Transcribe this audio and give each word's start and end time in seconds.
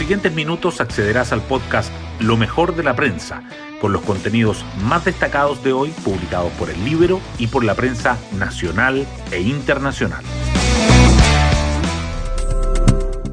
siguientes 0.00 0.32
minutos 0.32 0.80
accederás 0.80 1.30
al 1.30 1.42
podcast 1.42 1.92
Lo 2.20 2.38
mejor 2.38 2.74
de 2.74 2.82
la 2.82 2.96
prensa, 2.96 3.42
con 3.82 3.92
los 3.92 4.00
contenidos 4.00 4.64
más 4.82 5.04
destacados 5.04 5.62
de 5.62 5.74
hoy 5.74 5.90
publicados 6.02 6.50
por 6.52 6.70
el 6.70 6.82
Libro 6.86 7.20
y 7.38 7.48
por 7.48 7.64
la 7.64 7.74
prensa 7.74 8.16
nacional 8.38 9.06
e 9.30 9.42
internacional. 9.42 10.24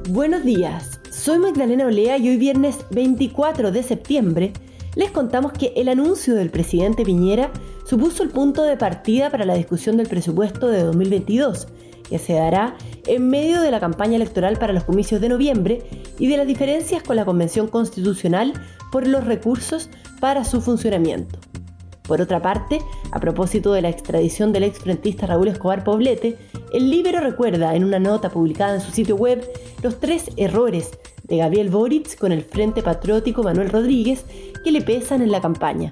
Buenos 0.10 0.44
días, 0.44 1.00
soy 1.10 1.40
Magdalena 1.40 1.86
Olea 1.86 2.18
y 2.18 2.28
hoy 2.28 2.36
viernes 2.36 2.80
24 2.92 3.72
de 3.72 3.82
septiembre 3.82 4.52
les 4.98 5.12
contamos 5.12 5.54
que 5.54 5.72
el 5.78 5.88
anuncio 5.88 6.36
del 6.36 6.50
presidente 6.50 7.06
Piñera 7.06 7.50
supuso 7.86 8.24
el 8.24 8.30
punto 8.30 8.64
de 8.64 8.76
partida 8.76 9.30
para 9.30 9.46
la 9.46 9.54
discusión 9.54 9.96
del 9.96 10.10
presupuesto 10.10 10.68
de 10.68 10.84
2022, 10.84 11.70
que 12.10 12.20
se 12.20 12.34
dará 12.34 12.76
en 13.06 13.30
medio 13.30 13.62
de 13.62 13.72
la 13.72 13.80
campaña 13.80 14.16
electoral 14.16 14.58
para 14.58 14.74
los 14.74 14.84
comicios 14.84 15.22
de 15.22 15.30
noviembre 15.30 15.84
y 16.20 16.28
de 16.28 16.38
las 16.38 16.48
diferencias 16.48 17.04
con 17.04 17.16
la 17.16 17.26
Convención 17.26 17.68
Constitucional 17.68 18.54
por 18.92 19.08
los 19.08 19.26
recursos 19.26 19.90
para 20.20 20.44
su 20.44 20.62
funcionamiento. 20.62 21.40
Por 22.08 22.22
otra 22.22 22.42
parte, 22.42 22.80
a 23.12 23.20
propósito 23.20 23.74
de 23.74 23.82
la 23.82 23.90
extradición 23.90 24.54
del 24.54 24.64
exfrentista 24.64 25.28
Raúl 25.28 25.50
Escobar 25.50 25.84
Poblete, 25.84 26.38
el 26.74 26.90
Libro 26.90 27.20
recuerda 27.20 27.76
en 27.76 27.84
una 27.84 28.00
nota 28.00 28.30
publicada 28.30 28.76
en 28.76 28.82
su 28.82 28.92
sitio 28.92 29.18
web 29.18 29.46
los 29.84 30.00
tres 30.00 30.32
errores 30.38 30.98
de 31.24 31.38
Gabriel 31.38 31.70
Boric 31.70 32.18
con 32.18 32.32
el 32.32 32.44
Frente 32.44 32.82
Patriótico 32.82 33.44
Manuel 33.44 33.70
Rodríguez 33.70 34.26
que 34.64 34.72
le 34.72 34.82
pesan 34.82 35.22
en 35.22 35.32
la 35.32 35.42
campaña. 35.42 35.92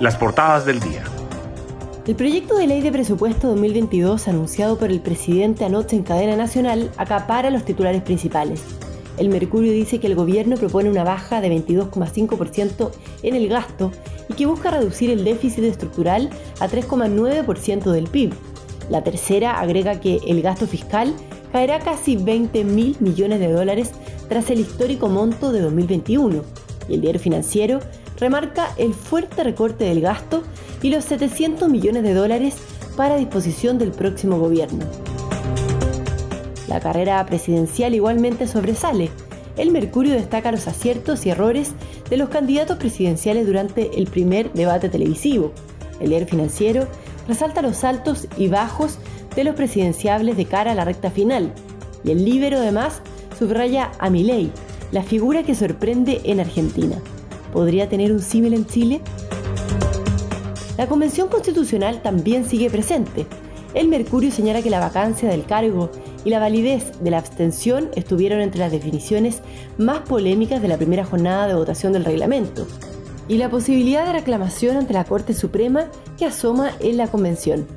Las 0.00 0.16
portadas 0.16 0.66
del 0.66 0.80
día. 0.80 1.04
El 2.06 2.16
proyecto 2.16 2.58
de 2.58 2.66
ley 2.66 2.82
de 2.82 2.92
presupuesto 2.92 3.48
2022 3.48 4.28
anunciado 4.28 4.78
por 4.78 4.90
el 4.90 5.00
presidente 5.00 5.64
anoche 5.64 5.96
en 5.96 6.02
cadena 6.02 6.36
nacional 6.36 6.90
acapara 6.98 7.48
los 7.48 7.64
titulares 7.64 8.02
principales. 8.02 8.62
El 9.16 9.30
Mercurio 9.30 9.72
dice 9.72 10.00
que 10.00 10.08
el 10.08 10.14
gobierno 10.14 10.58
propone 10.58 10.90
una 10.90 11.02
baja 11.02 11.40
de 11.40 11.48
22,5% 11.48 12.90
en 13.22 13.34
el 13.34 13.48
gasto 13.48 13.90
y 14.28 14.34
que 14.34 14.44
busca 14.44 14.70
reducir 14.70 15.08
el 15.08 15.24
déficit 15.24 15.64
estructural 15.64 16.28
a 16.60 16.68
3,9% 16.68 17.90
del 17.90 18.08
PIB. 18.08 18.34
La 18.90 19.02
tercera 19.02 19.58
agrega 19.58 19.98
que 19.98 20.20
el 20.26 20.42
gasto 20.42 20.66
fiscal 20.66 21.14
caerá 21.52 21.78
casi 21.78 22.16
20 22.16 22.64
mil 22.64 22.96
millones 23.00 23.40
de 23.40 23.50
dólares 23.50 23.92
tras 24.28 24.50
el 24.50 24.60
histórico 24.60 25.08
monto 25.08 25.52
de 25.52 25.62
2021. 25.62 26.42
Y 26.86 26.94
el 26.96 27.00
diario 27.00 27.20
financiero 27.20 27.80
remarca 28.18 28.68
el 28.76 28.94
fuerte 28.94 29.44
recorte 29.44 29.84
del 29.84 30.00
gasto 30.00 30.42
y 30.82 30.90
los 30.90 31.04
700 31.04 31.68
millones 31.68 32.02
de 32.02 32.14
dólares 32.14 32.56
para 32.96 33.16
disposición 33.16 33.78
del 33.78 33.92
próximo 33.92 34.38
gobierno. 34.38 34.84
La 36.68 36.80
carrera 36.80 37.24
presidencial 37.26 37.94
igualmente 37.94 38.46
sobresale. 38.46 39.10
El 39.56 39.70
Mercurio 39.70 40.14
destaca 40.14 40.50
los 40.50 40.66
aciertos 40.66 41.24
y 41.26 41.30
errores 41.30 41.72
de 42.10 42.16
los 42.16 42.28
candidatos 42.28 42.78
presidenciales 42.78 43.46
durante 43.46 43.98
el 43.98 44.06
primer 44.06 44.52
debate 44.52 44.88
televisivo. 44.88 45.52
El 46.00 46.08
diario 46.08 46.26
financiero 46.26 46.88
resalta 47.28 47.62
los 47.62 47.84
altos 47.84 48.26
y 48.36 48.48
bajos 48.48 48.98
de 49.36 49.44
los 49.44 49.54
presidenciables 49.54 50.36
de 50.36 50.46
cara 50.46 50.72
a 50.72 50.74
la 50.74 50.84
recta 50.84 51.10
final. 51.10 51.52
Y 52.02 52.10
el 52.10 52.24
Libero 52.24 52.58
además 52.58 53.00
subraya 53.38 53.92
a 53.98 54.10
Milei, 54.10 54.50
la 54.90 55.02
figura 55.02 55.42
que 55.42 55.54
sorprende 55.54 56.20
en 56.24 56.40
Argentina. 56.40 56.96
¿Podría 57.54 57.88
tener 57.88 58.10
un 58.10 58.20
símil 58.20 58.52
en 58.52 58.66
Chile? 58.66 59.00
La 60.76 60.88
Convención 60.88 61.28
Constitucional 61.28 62.02
también 62.02 62.44
sigue 62.44 62.68
presente. 62.68 63.26
El 63.74 63.86
Mercurio 63.86 64.32
señala 64.32 64.60
que 64.60 64.70
la 64.70 64.80
vacancia 64.80 65.28
del 65.28 65.46
cargo 65.46 65.88
y 66.24 66.30
la 66.30 66.40
validez 66.40 67.00
de 67.00 67.12
la 67.12 67.18
abstención 67.18 67.90
estuvieron 67.94 68.40
entre 68.40 68.58
las 68.58 68.72
definiciones 68.72 69.40
más 69.78 70.00
polémicas 70.00 70.60
de 70.62 70.68
la 70.68 70.76
primera 70.76 71.04
jornada 71.04 71.46
de 71.46 71.54
votación 71.54 71.92
del 71.92 72.04
reglamento, 72.04 72.66
y 73.28 73.38
la 73.38 73.48
posibilidad 73.48 74.04
de 74.04 74.14
reclamación 74.14 74.76
ante 74.76 74.92
la 74.92 75.04
Corte 75.04 75.32
Suprema 75.32 75.86
que 76.18 76.26
asoma 76.26 76.72
en 76.80 76.96
la 76.96 77.06
Convención. 77.06 77.68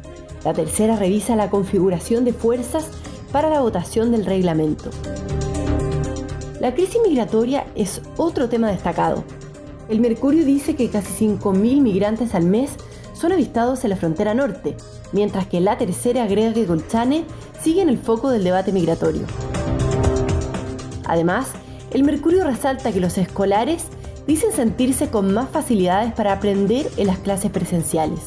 La 0.44 0.53
tercera 0.53 0.96
revisa 0.96 1.35
la 1.35 1.52
configuración 1.52 2.25
de 2.25 2.34
fuerzas 2.34 2.90
para 3.31 3.50
la 3.52 3.62
votación 3.62 4.12
del 4.12 4.25
reglamento. 4.25 4.90
La 6.59 6.73
crisis 6.73 7.00
migratoria 7.07 7.68
es 7.75 8.02
otro 8.18 8.50
tema 8.50 8.72
destacado. 8.72 9.23
El 9.90 10.02
Mercurio 10.02 10.44
dice 10.44 10.75
que 10.75 10.90
casi 10.90 11.28
5.000 11.28 11.81
migrantes 11.81 12.36
al 12.36 12.44
mes 12.44 12.72
son 13.14 13.31
avistados 13.31 13.84
en 13.84 13.92
la 13.92 13.96
frontera 13.96 14.34
norte, 14.34 14.75
mientras 15.14 15.48
que 15.48 15.62
la 15.62 15.78
tercera 15.78 16.24
agrega 16.24 16.53
que 16.53 16.66
Colchane 16.66 17.24
sigue 17.62 17.81
en 17.81 17.90
el 17.90 17.97
foco 17.97 18.30
del 18.30 18.44
debate 18.44 18.74
migratorio. 18.74 19.24
Además, 21.06 21.52
el 21.92 22.03
Mercurio 22.03 22.44
resalta 22.44 22.92
que 22.92 23.00
los 23.00 23.18
escolares 23.18 23.86
dicen 24.28 24.52
sentirse 24.52 25.09
con 25.09 25.34
más 25.34 25.50
facilidades 25.50 26.14
para 26.14 26.34
aprender 26.34 26.90
en 26.97 27.08
las 27.08 27.20
clases 27.20 27.50
presenciales. 27.50 28.20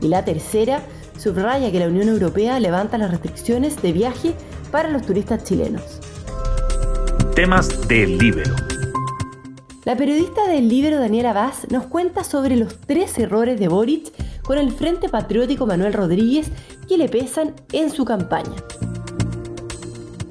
Y 0.00 0.08
la 0.08 0.24
tercera 0.24 0.80
subraya 1.18 1.72
que 1.72 1.80
la 1.80 1.88
Unión 1.88 2.08
Europea 2.08 2.60
levanta 2.60 2.98
las 2.98 3.10
restricciones 3.10 3.82
de 3.82 3.92
viaje 3.92 4.34
para 4.70 4.88
los 4.88 5.02
turistas 5.02 5.42
chilenos. 5.42 6.00
Temas 7.34 7.88
del 7.88 8.16
Libero. 8.16 8.69
La 9.90 9.96
periodista 9.96 10.46
del 10.46 10.68
Libero 10.68 11.00
Daniela 11.00 11.32
Vaz 11.32 11.66
nos 11.68 11.84
cuenta 11.86 12.22
sobre 12.22 12.54
los 12.54 12.78
tres 12.78 13.18
errores 13.18 13.58
de 13.58 13.66
Boric 13.66 14.12
con 14.44 14.56
el 14.56 14.70
Frente 14.70 15.08
Patriótico 15.08 15.66
Manuel 15.66 15.92
Rodríguez 15.92 16.48
que 16.86 16.96
le 16.96 17.08
pesan 17.08 17.56
en 17.72 17.90
su 17.90 18.04
campaña. 18.04 18.54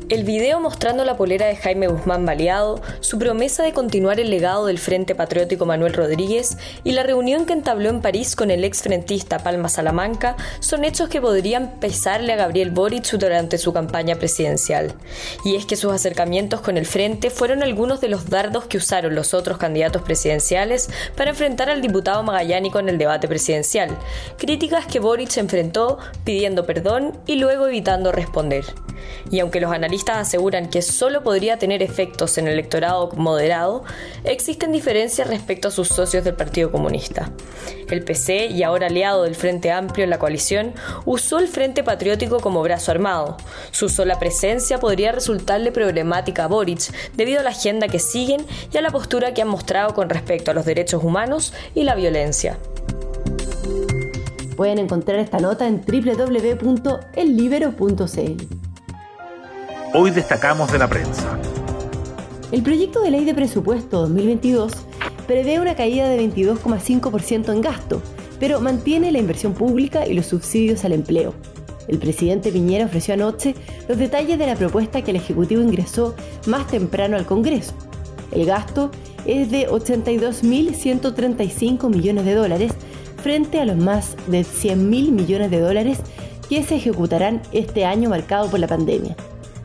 El 0.09 0.23
video 0.23 0.59
mostrando 0.59 1.05
la 1.05 1.17
polera 1.17 1.45
de 1.45 1.55
Jaime 1.55 1.87
Guzmán 1.87 2.25
baleado, 2.25 2.81
su 2.99 3.19
promesa 3.19 3.61
de 3.61 3.73
continuar 3.73 4.19
el 4.19 4.31
legado 4.31 4.65
del 4.65 4.79
Frente 4.79 5.13
Patriótico 5.13 5.67
Manuel 5.67 5.93
Rodríguez 5.93 6.57
y 6.83 6.93
la 6.93 7.03
reunión 7.03 7.45
que 7.45 7.53
entabló 7.53 7.89
en 7.89 8.01
París 8.01 8.35
con 8.35 8.49
el 8.49 8.63
exfrentista 8.63 9.37
Palma 9.37 9.69
Salamanca 9.69 10.35
son 10.61 10.83
hechos 10.83 11.09
que 11.09 11.21
podrían 11.21 11.79
pesarle 11.79 12.33
a 12.33 12.37
Gabriel 12.37 12.71
Boric 12.71 13.11
durante 13.19 13.59
su 13.59 13.71
campaña 13.71 14.15
presidencial. 14.15 14.95
Y 15.45 15.55
es 15.55 15.67
que 15.67 15.75
sus 15.75 15.93
acercamientos 15.93 16.61
con 16.61 16.77
el 16.77 16.87
Frente 16.87 17.29
fueron 17.29 17.61
algunos 17.61 18.01
de 18.01 18.09
los 18.09 18.31
dardos 18.31 18.65
que 18.65 18.77
usaron 18.77 19.13
los 19.13 19.35
otros 19.35 19.59
candidatos 19.59 20.01
presidenciales 20.01 20.89
para 21.15 21.29
enfrentar 21.29 21.69
al 21.69 21.83
diputado 21.83 22.23
Magallánico 22.23 22.79
en 22.79 22.89
el 22.89 22.97
debate 22.97 23.27
presidencial, 23.27 23.95
críticas 24.39 24.87
que 24.87 24.99
Boric 24.99 25.37
enfrentó 25.37 25.99
pidiendo 26.23 26.65
perdón 26.65 27.15
y 27.27 27.35
luego 27.35 27.67
evitando 27.67 28.11
responder. 28.11 28.65
Y 29.31 29.39
aunque 29.39 29.59
los 29.59 29.71
analistas 29.71 30.17
aseguran 30.17 30.69
que 30.69 30.81
solo 30.81 31.23
podría 31.23 31.57
tener 31.57 31.83
efectos 31.83 32.37
en 32.37 32.47
el 32.47 32.53
electorado 32.53 33.11
moderado, 33.15 33.83
existen 34.23 34.71
diferencias 34.71 35.27
respecto 35.27 35.67
a 35.67 35.71
sus 35.71 35.89
socios 35.89 36.23
del 36.23 36.35
Partido 36.35 36.71
Comunista. 36.71 37.31
El 37.89 38.03
PC, 38.03 38.47
y 38.47 38.63
ahora 38.63 38.87
aliado 38.87 39.23
del 39.23 39.35
Frente 39.35 39.71
Amplio 39.71 40.03
en 40.03 40.09
la 40.09 40.19
coalición, 40.19 40.73
usó 41.05 41.39
el 41.39 41.47
Frente 41.47 41.83
Patriótico 41.83 42.39
como 42.39 42.61
brazo 42.61 42.91
armado. 42.91 43.37
Su 43.71 43.89
sola 43.89 44.19
presencia 44.19 44.79
podría 44.79 45.11
resultarle 45.11 45.71
problemática 45.71 46.45
a 46.45 46.47
Boric 46.47 46.91
debido 47.15 47.39
a 47.39 47.43
la 47.43 47.51
agenda 47.51 47.87
que 47.87 47.99
siguen 47.99 48.45
y 48.71 48.77
a 48.77 48.81
la 48.81 48.91
postura 48.91 49.33
que 49.33 49.41
han 49.41 49.47
mostrado 49.47 49.93
con 49.93 50.09
respecto 50.09 50.51
a 50.51 50.53
los 50.53 50.65
derechos 50.65 51.03
humanos 51.03 51.53
y 51.75 51.83
la 51.83 51.95
violencia. 51.95 52.57
Pueden 54.55 54.79
encontrar 54.79 55.19
esta 55.19 55.39
nota 55.39 55.67
en 55.67 55.81
www.ellibero.cl. 55.81 58.58
Hoy 59.91 60.11
destacamos 60.11 60.71
de 60.71 60.77
la 60.77 60.87
prensa. 60.87 61.39
El 62.51 62.61
proyecto 62.61 63.01
de 63.01 63.09
ley 63.09 63.25
de 63.25 63.33
presupuesto 63.33 64.01
2022 64.01 64.71
prevé 65.25 65.59
una 65.59 65.75
caída 65.75 66.07
de 66.07 66.21
22,5% 66.21 67.51
en 67.51 67.61
gasto, 67.61 67.99
pero 68.39 68.61
mantiene 68.61 69.11
la 69.11 69.17
inversión 69.17 69.55
pública 69.55 70.05
y 70.05 70.13
los 70.13 70.27
subsidios 70.27 70.85
al 70.85 70.91
empleo. 70.91 71.33
El 71.87 71.97
presidente 71.97 72.51
Piñera 72.51 72.85
ofreció 72.85 73.15
anoche 73.15 73.55
los 73.87 73.97
detalles 73.97 74.37
de 74.37 74.45
la 74.45 74.55
propuesta 74.55 75.01
que 75.01 75.09
el 75.09 75.17
Ejecutivo 75.17 75.63
ingresó 75.63 76.13
más 76.45 76.67
temprano 76.67 77.17
al 77.17 77.25
Congreso. 77.25 77.73
El 78.31 78.45
gasto 78.45 78.91
es 79.25 79.49
de 79.49 79.67
82.135 79.69 81.89
millones 81.89 82.25
de 82.25 82.35
dólares 82.35 82.73
frente 83.23 83.59
a 83.59 83.65
los 83.65 83.77
más 83.77 84.15
de 84.27 84.41
100.000 84.41 85.09
millones 85.09 85.49
de 85.49 85.59
dólares 85.59 85.97
que 86.47 86.61
se 86.61 86.75
ejecutarán 86.75 87.41
este 87.51 87.85
año 87.85 88.11
marcado 88.11 88.51
por 88.51 88.59
la 88.59 88.67
pandemia 88.67 89.15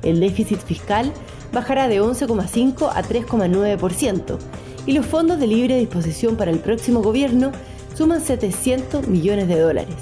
el 0.05 0.21
déficit 0.21 0.61
fiscal 0.61 1.12
bajará 1.53 1.89
de 1.89 2.01
11,5 2.03 2.91
a 2.95 3.03
3,9% 3.03 4.39
y 4.87 4.93
los 4.93 5.06
fondos 5.06 5.39
de 5.39 5.47
libre 5.47 5.79
disposición 5.79 6.37
para 6.37 6.51
el 6.51 6.59
próximo 6.59 7.03
gobierno 7.03 7.53
suman 7.95 8.21
700 8.21 9.09
millones 9.09 9.49
de 9.49 9.59
dólares. 9.59 9.95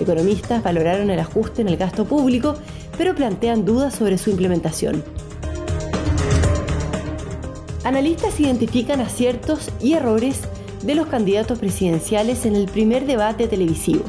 Economistas 0.00 0.62
valoraron 0.62 1.10
el 1.10 1.20
ajuste 1.20 1.62
en 1.62 1.68
el 1.68 1.76
gasto 1.76 2.04
público, 2.04 2.54
pero 2.96 3.14
plantean 3.14 3.64
dudas 3.64 3.94
sobre 3.94 4.18
su 4.18 4.30
implementación. 4.30 5.04
Analistas 7.84 8.40
identifican 8.40 9.00
aciertos 9.00 9.70
y 9.80 9.92
errores 9.92 10.40
de 10.82 10.94
los 10.94 11.06
candidatos 11.06 11.58
presidenciales 11.58 12.46
en 12.46 12.56
el 12.56 12.66
primer 12.66 13.06
debate 13.06 13.46
televisivo. 13.46 14.04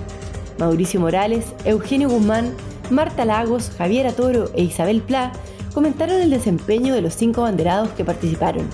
Mauricio 0.58 1.00
Morales, 1.02 1.46
Eugenio 1.66 2.10
Guzmán, 2.10 2.54
Marta 2.92 3.26
Lagos, 3.26 3.72
Javier 3.78 4.12
Toro 4.14 4.50
e 4.54 4.64
Isabel 4.64 5.02
Pla 5.02 5.32
comentaron 5.74 6.22
el 6.22 6.30
desempeño 6.30 6.94
de 6.94 7.02
los 7.02 7.16
cinco 7.16 7.42
banderados 7.42 7.90
que 7.90 8.06
participaron. 8.06 8.70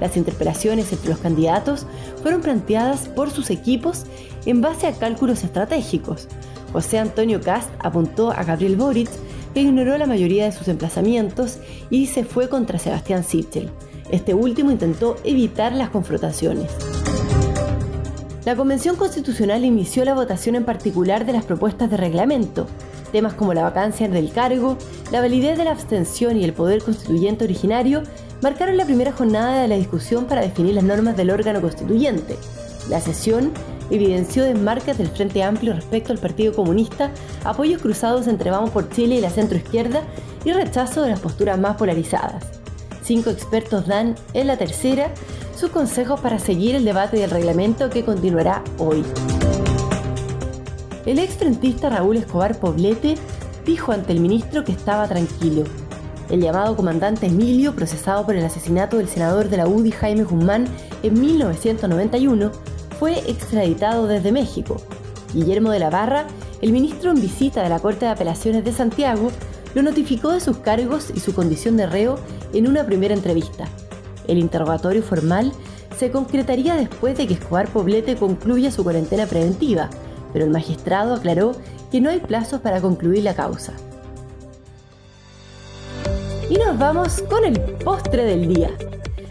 Las 0.00 0.16
interpelaciones 0.16 0.92
entre 0.92 1.10
los 1.10 1.18
candidatos 1.18 1.86
fueron 2.22 2.42
planteadas 2.42 3.08
por 3.08 3.30
sus 3.30 3.50
equipos 3.50 4.04
en 4.44 4.60
base 4.60 4.86
a 4.86 4.92
cálculos 4.92 5.42
estratégicos. 5.42 6.28
José 6.72 6.98
Antonio 6.98 7.40
Cast 7.40 7.70
apuntó 7.78 8.30
a 8.30 8.44
Gabriel 8.44 8.76
Boric, 8.76 9.10
que 9.54 9.62
ignoró 9.62 9.96
la 9.96 10.06
mayoría 10.06 10.44
de 10.44 10.52
sus 10.52 10.68
emplazamientos 10.68 11.58
y 11.88 12.06
se 12.06 12.24
fue 12.24 12.48
contra 12.48 12.78
Sebastián 12.78 13.24
Sichel. 13.24 13.70
Este 14.10 14.34
último 14.34 14.70
intentó 14.70 15.16
evitar 15.24 15.72
las 15.72 15.88
confrontaciones. 15.88 16.70
La 18.44 18.54
Convención 18.54 18.94
Constitucional 18.94 19.64
inició 19.64 20.04
la 20.04 20.14
votación 20.14 20.54
en 20.54 20.64
particular 20.64 21.26
de 21.26 21.32
las 21.32 21.44
propuestas 21.44 21.90
de 21.90 21.96
reglamento. 21.96 22.68
Temas 23.12 23.34
como 23.34 23.54
la 23.54 23.62
vacancia 23.62 24.08
del 24.08 24.32
cargo, 24.32 24.76
la 25.10 25.20
validez 25.20 25.56
de 25.56 25.64
la 25.64 25.70
abstención 25.70 26.36
y 26.36 26.44
el 26.44 26.52
poder 26.52 26.82
constituyente 26.82 27.44
originario 27.44 28.02
marcaron 28.42 28.76
la 28.76 28.84
primera 28.84 29.12
jornada 29.12 29.62
de 29.62 29.68
la 29.68 29.76
discusión 29.76 30.26
para 30.26 30.42
definir 30.42 30.74
las 30.74 30.84
normas 30.84 31.16
del 31.16 31.30
órgano 31.30 31.60
constituyente. 31.60 32.36
La 32.88 33.00
sesión 33.00 33.52
evidenció 33.90 34.44
desmarcas 34.44 34.98
del 34.98 35.08
Frente 35.08 35.42
Amplio 35.42 35.72
respecto 35.74 36.12
al 36.12 36.18
Partido 36.18 36.52
Comunista, 36.54 37.10
apoyos 37.44 37.82
cruzados 37.82 38.26
entre 38.26 38.50
Vamos 38.50 38.70
por 38.70 38.88
Chile 38.90 39.16
y 39.16 39.20
la 39.20 39.30
centroizquierda 39.30 40.02
y 40.44 40.52
rechazo 40.52 41.02
de 41.02 41.10
las 41.10 41.20
posturas 41.20 41.58
más 41.58 41.76
polarizadas. 41.76 42.44
Cinco 43.02 43.30
expertos 43.30 43.86
dan, 43.86 44.16
en 44.34 44.48
la 44.48 44.56
tercera, 44.56 45.12
sus 45.56 45.70
consejos 45.70 46.20
para 46.20 46.38
seguir 46.38 46.74
el 46.74 46.84
debate 46.84 47.16
del 47.18 47.30
reglamento 47.30 47.88
que 47.88 48.04
continuará 48.04 48.62
hoy. 48.78 49.04
El 51.06 51.20
ex 51.20 51.34
frentista 51.34 51.88
Raúl 51.88 52.16
Escobar 52.16 52.58
Poblete 52.58 53.14
dijo 53.64 53.92
ante 53.92 54.12
el 54.12 54.18
ministro 54.18 54.64
que 54.64 54.72
estaba 54.72 55.06
tranquilo. 55.06 55.62
El 56.28 56.40
llamado 56.40 56.74
comandante 56.74 57.26
Emilio, 57.26 57.76
procesado 57.76 58.26
por 58.26 58.34
el 58.34 58.44
asesinato 58.44 58.96
del 58.96 59.06
senador 59.06 59.48
de 59.48 59.56
la 59.56 59.68
UDI 59.68 59.92
Jaime 59.92 60.24
Guzmán 60.24 60.66
en 61.04 61.20
1991, 61.20 62.50
fue 62.98 63.20
extraditado 63.30 64.08
desde 64.08 64.32
México. 64.32 64.78
Guillermo 65.32 65.70
de 65.70 65.78
la 65.78 65.90
Barra, 65.90 66.26
el 66.60 66.72
ministro 66.72 67.12
en 67.12 67.20
visita 67.20 67.62
de 67.62 67.68
la 67.68 67.78
Corte 67.78 68.06
de 68.06 68.10
Apelaciones 68.10 68.64
de 68.64 68.72
Santiago, 68.72 69.30
lo 69.76 69.82
notificó 69.82 70.32
de 70.32 70.40
sus 70.40 70.56
cargos 70.56 71.12
y 71.14 71.20
su 71.20 71.32
condición 71.32 71.76
de 71.76 71.86
reo 71.86 72.18
en 72.52 72.66
una 72.66 72.84
primera 72.84 73.14
entrevista. 73.14 73.68
El 74.26 74.38
interrogatorio 74.38 75.04
formal 75.04 75.52
se 75.96 76.10
concretaría 76.10 76.74
después 76.74 77.16
de 77.16 77.28
que 77.28 77.34
Escobar 77.34 77.68
Poblete 77.68 78.16
concluya 78.16 78.72
su 78.72 78.82
cuarentena 78.82 79.26
preventiva, 79.26 79.88
pero 80.36 80.44
el 80.44 80.52
magistrado 80.52 81.14
aclaró 81.14 81.52
que 81.90 81.98
no 81.98 82.10
hay 82.10 82.20
plazos 82.20 82.60
para 82.60 82.82
concluir 82.82 83.22
la 83.22 83.32
causa. 83.32 83.72
Y 86.50 86.58
nos 86.58 86.78
vamos 86.78 87.22
con 87.22 87.42
el 87.42 87.58
postre 87.58 88.22
del 88.24 88.52
día. 88.52 88.70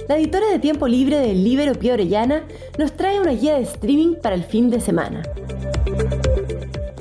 La 0.09 0.17
editora 0.17 0.49
de 0.49 0.57
tiempo 0.57 0.87
libre 0.87 1.19
del 1.19 1.43
Libero 1.43 1.75
Pia 1.75 1.93
Orellana 1.93 2.41
nos 2.79 2.93
trae 2.93 3.21
una 3.21 3.33
guía 3.33 3.53
de 3.53 3.61
streaming 3.61 4.15
para 4.15 4.33
el 4.33 4.45
fin 4.45 4.71
de 4.71 4.81
semana. 4.81 5.21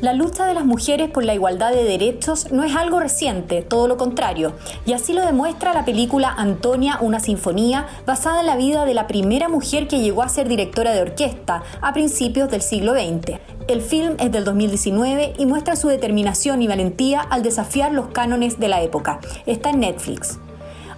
La 0.05 0.12
lucha 0.12 0.45
de 0.45 0.53
las 0.53 0.67
mujeres 0.67 1.09
por 1.09 1.25
la 1.25 1.33
igualdad 1.33 1.73
de 1.73 1.83
derechos 1.83 2.53
no 2.53 2.62
es 2.62 2.77
algo 2.77 3.01
reciente, 3.01 3.62
todo 3.62 3.89
lo 3.89 3.97
contrario, 3.97 4.53
y 4.85 4.93
así 4.93 5.15
lo 5.15 5.25
demuestra 5.25 5.73
la 5.73 5.87
película 5.87 6.29
Antonia, 6.37 6.99
una 7.01 7.21
sinfonía, 7.21 7.87
basada 8.05 8.41
en 8.41 8.47
la 8.47 8.56
vida 8.56 8.85
de 8.85 8.93
la 8.93 9.06
primera 9.06 9.49
mujer 9.49 9.89
que 9.89 10.01
llegó 10.01 10.23
a 10.23 10.29
ser 10.29 10.47
directora 10.47 10.93
de 10.93 11.01
orquesta 11.01 11.62
a 11.81 11.95
principios 11.95 12.51
del 12.51 12.61
siglo 12.61 12.93
XX. 12.93 13.39
El 13.67 13.81
film 13.81 14.17
es 14.19 14.31
del 14.31 14.45
2019 14.45 15.37
y 15.39 15.47
muestra 15.47 15.75
su 15.75 15.89
determinación 15.89 16.61
y 16.61 16.67
valentía 16.67 17.23
al 17.23 17.43
desafiar 17.43 17.91
los 17.91 18.09
cánones 18.09 18.61
de 18.61 18.69
la 18.69 18.83
época. 18.83 19.21
Está 19.47 19.71
en 19.71 19.81
Netflix. 19.81 20.39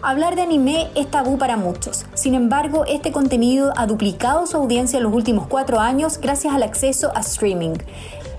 Hablar 0.02 0.36
de 0.36 0.42
anime 0.42 0.88
es 0.94 1.10
tabú 1.10 1.36
para 1.36 1.56
muchos. 1.56 2.04
Sin 2.14 2.34
embargo, 2.34 2.84
este 2.86 3.10
contenido 3.10 3.72
ha 3.76 3.86
duplicado 3.86 4.46
su 4.46 4.56
audiencia 4.56 4.98
en 4.98 5.02
los 5.02 5.12
últimos 5.12 5.48
cuatro 5.48 5.80
años 5.80 6.20
gracias 6.20 6.54
al 6.54 6.62
acceso 6.62 7.10
a 7.16 7.20
streaming. 7.20 7.74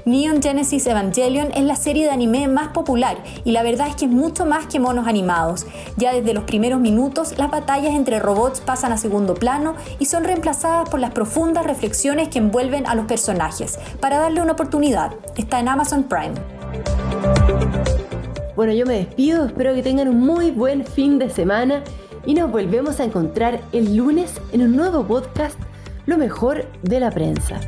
Neon 0.07 0.41
Genesis 0.41 0.87
Evangelion 0.87 1.49
es 1.53 1.65
la 1.65 1.75
serie 1.75 2.05
de 2.05 2.11
anime 2.11 2.47
más 2.47 2.69
popular 2.69 3.17
y 3.43 3.51
la 3.51 3.61
verdad 3.61 3.89
es 3.89 3.97
que 3.97 4.05
es 4.05 4.11
mucho 4.11 4.45
más 4.45 4.65
que 4.67 4.79
monos 4.79 5.05
animados. 5.05 5.65
Ya 5.97 6.13
desde 6.13 6.33
los 6.33 6.45
primeros 6.45 6.79
minutos, 6.79 7.37
las 7.37 7.51
batallas 7.51 7.93
entre 7.93 8.19
robots 8.19 8.61
pasan 8.61 8.93
a 8.93 8.97
segundo 8.97 9.33
plano 9.33 9.75
y 9.99 10.05
son 10.05 10.23
reemplazadas 10.23 10.87
por 10.87 11.01
las 11.01 11.11
profundas 11.11 11.65
reflexiones 11.65 12.29
que 12.29 12.39
envuelven 12.39 12.87
a 12.87 12.95
los 12.95 13.05
personajes. 13.05 13.77
Para 13.99 14.19
darle 14.19 14.41
una 14.41 14.53
oportunidad, 14.53 15.11
está 15.35 15.59
en 15.59 15.67
Amazon 15.67 16.03
Prime. 16.03 16.35
Bueno, 18.55 18.71
yo 18.71 18.85
me 18.85 18.99
despido, 18.99 19.47
espero 19.47 19.73
que 19.73 19.83
tengan 19.83 20.07
un 20.07 20.21
muy 20.21 20.51
buen 20.51 20.85
fin 20.85 21.19
de 21.19 21.29
semana 21.29 21.83
y 22.25 22.33
nos 22.33 22.49
volvemos 22.49 23.01
a 23.01 23.03
encontrar 23.03 23.59
el 23.73 23.97
lunes 23.97 24.31
en 24.53 24.61
un 24.61 24.73
nuevo 24.73 25.05
podcast, 25.05 25.59
Lo 26.05 26.17
mejor 26.17 26.65
de 26.81 27.01
la 27.01 27.11
prensa. 27.11 27.59